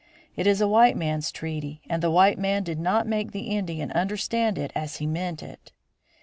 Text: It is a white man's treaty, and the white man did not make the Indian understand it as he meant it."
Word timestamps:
It 0.35 0.47
is 0.47 0.61
a 0.61 0.67
white 0.67 0.97
man's 0.97 1.31
treaty, 1.31 1.79
and 1.87 2.01
the 2.01 2.09
white 2.09 2.39
man 2.39 2.63
did 2.63 2.79
not 2.79 3.05
make 3.05 3.33
the 3.33 3.49
Indian 3.51 3.91
understand 3.91 4.57
it 4.57 4.71
as 4.75 4.95
he 4.95 5.05
meant 5.05 5.43
it." 5.43 5.71